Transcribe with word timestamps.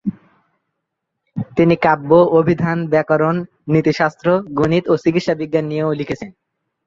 তিনি 1.57 1.75
কাব্য, 1.75 2.09
অভিধান, 2.39 2.77
ব্যাকরণ, 2.87 3.35
নীতিশাস্ত্র, 3.67 4.27
গণিত 4.53 4.83
ও 4.87 4.93
চিকিৎসাবিজ্ঞান 4.97 5.65
নিয়েও 5.67 5.91
লিখেছেন। 5.93 6.29